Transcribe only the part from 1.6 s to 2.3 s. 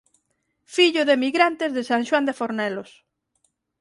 de San Xoán